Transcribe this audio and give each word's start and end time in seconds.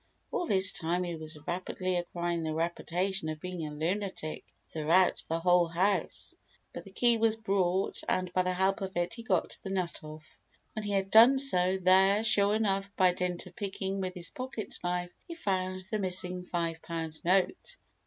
All 0.31 0.47
this 0.47 0.73
time 0.73 1.03
he 1.03 1.15
was 1.15 1.37
rapidly 1.45 1.95
acquiring 1.95 2.41
the 2.41 2.55
reputation 2.55 3.29
of 3.29 3.39
being 3.39 3.67
a 3.67 3.71
lunatic 3.71 4.43
throughout 4.67 5.23
the 5.29 5.39
whole 5.41 5.67
house, 5.67 6.33
but 6.73 6.85
the 6.85 6.91
key 6.91 7.17
was 7.17 7.35
brought, 7.35 8.01
and 8.09 8.33
by 8.33 8.41
the 8.41 8.53
help 8.53 8.81
of 8.81 8.97
it 8.97 9.13
he 9.13 9.21
got 9.21 9.59
the 9.61 9.69
nut 9.69 9.99
off. 10.03 10.35
When 10.73 10.83
he 10.85 10.93
had 10.93 11.11
done 11.11 11.37
so, 11.37 11.77
there, 11.77 12.23
sure 12.23 12.55
enough, 12.55 12.89
by 12.95 13.13
dint 13.13 13.45
of 13.45 13.55
picking 13.55 14.01
with 14.01 14.15
his 14.15 14.31
pocket 14.31 14.75
knife, 14.83 15.11
he 15.27 15.35
found 15.35 15.81
the 15.91 15.99
missing 15.99 16.45
five 16.47 16.81
pound 16.81 17.23
note. 17.23 17.77